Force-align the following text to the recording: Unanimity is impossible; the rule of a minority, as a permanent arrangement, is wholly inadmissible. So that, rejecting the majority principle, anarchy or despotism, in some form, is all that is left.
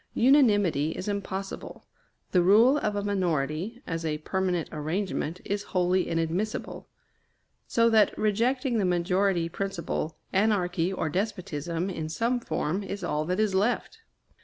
Unanimity 0.15 0.93
is 0.93 1.07
impossible; 1.07 1.85
the 2.31 2.41
rule 2.41 2.79
of 2.79 2.95
a 2.95 3.03
minority, 3.03 3.83
as 3.85 4.03
a 4.03 4.17
permanent 4.17 4.67
arrangement, 4.71 5.39
is 5.45 5.61
wholly 5.77 6.09
inadmissible. 6.09 6.87
So 7.67 7.87
that, 7.91 8.17
rejecting 8.17 8.79
the 8.79 8.83
majority 8.85 9.47
principle, 9.47 10.17
anarchy 10.33 10.91
or 10.91 11.07
despotism, 11.09 11.91
in 11.91 12.09
some 12.09 12.39
form, 12.39 12.81
is 12.81 13.03
all 13.03 13.25
that 13.25 13.39
is 13.39 13.53
left. 13.53 13.99